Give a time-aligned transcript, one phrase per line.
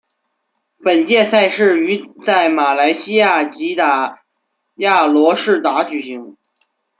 [0.83, 4.23] 本届赛事于在马来西亚吉打
[4.77, 6.37] 亚罗士打举行。